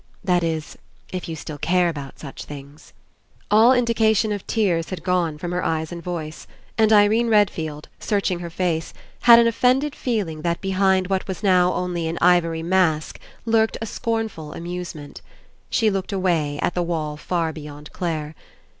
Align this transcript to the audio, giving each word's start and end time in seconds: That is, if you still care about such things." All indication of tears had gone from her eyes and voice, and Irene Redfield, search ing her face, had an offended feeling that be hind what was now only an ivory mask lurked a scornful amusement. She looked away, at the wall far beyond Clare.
That 0.23 0.43
is, 0.43 0.79
if 1.13 1.29
you 1.29 1.35
still 1.35 1.59
care 1.59 1.87
about 1.87 2.17
such 2.17 2.45
things." 2.45 2.91
All 3.51 3.71
indication 3.71 4.31
of 4.31 4.47
tears 4.47 4.89
had 4.89 5.03
gone 5.03 5.37
from 5.37 5.51
her 5.51 5.63
eyes 5.63 5.91
and 5.91 6.01
voice, 6.01 6.47
and 6.75 6.91
Irene 6.91 7.27
Redfield, 7.29 7.87
search 7.99 8.31
ing 8.31 8.39
her 8.39 8.49
face, 8.49 8.95
had 9.21 9.37
an 9.37 9.45
offended 9.45 9.93
feeling 9.93 10.41
that 10.41 10.59
be 10.59 10.71
hind 10.71 11.05
what 11.05 11.27
was 11.27 11.43
now 11.43 11.71
only 11.73 12.07
an 12.07 12.17
ivory 12.19 12.63
mask 12.63 13.19
lurked 13.45 13.77
a 13.79 13.85
scornful 13.85 14.53
amusement. 14.53 15.21
She 15.69 15.91
looked 15.91 16.11
away, 16.11 16.57
at 16.63 16.73
the 16.73 16.81
wall 16.81 17.15
far 17.15 17.53
beyond 17.53 17.91
Clare. 17.93 18.33